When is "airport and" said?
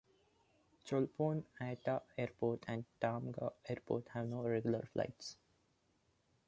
2.17-2.85